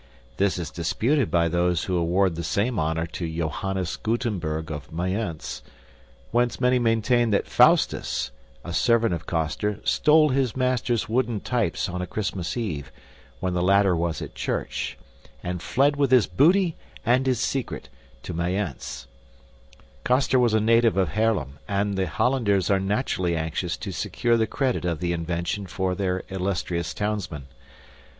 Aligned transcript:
This 0.37 0.57
is 0.57 0.71
disputed 0.71 1.29
by 1.29 1.47
those 1.47 1.83
who 1.83 1.95
award 1.95 2.33
the 2.33 2.43
same 2.43 2.79
honor 2.79 3.05
to 3.05 3.31
Johannes 3.37 3.97
Gutenberg 3.97 4.71
of 4.71 4.91
Mayence; 4.91 5.61
while 6.31 6.47
many 6.59 6.79
maintain 6.79 7.29
that 7.29 7.45
Faustus, 7.45 8.31
a 8.65 8.73
servant 8.73 9.13
of 9.13 9.27
Coster, 9.27 9.79
stole 9.83 10.29
his 10.29 10.55
master's 10.57 11.07
wooden 11.07 11.39
types 11.39 11.87
on 11.87 12.01
a 12.01 12.07
Christmas 12.07 12.57
eve, 12.57 12.91
when 13.41 13.53
the 13.53 13.61
latter 13.61 13.95
was 13.95 14.23
at 14.23 14.33
church, 14.33 14.97
and 15.43 15.61
fled 15.61 15.95
with 15.95 16.09
his 16.09 16.25
booty 16.25 16.75
and 17.05 17.27
his 17.27 17.39
secret, 17.39 17.87
to 18.23 18.33
Mayence. 18.33 19.05
Coster 20.03 20.39
was 20.39 20.55
a 20.55 20.59
native 20.59 20.97
of 20.97 21.09
Haarlem, 21.09 21.59
and 21.67 21.95
the 21.95 22.07
Hollanders 22.07 22.71
are 22.71 22.79
naturally 22.79 23.35
anxious 23.37 23.77
to 23.77 23.91
secure 23.91 24.35
the 24.35 24.47
credit 24.47 24.83
of 24.83 24.99
the 24.99 25.13
invention 25.13 25.67
for 25.67 25.93
their 25.93 26.23
illustrious 26.29 26.91
townsman. 26.95 27.45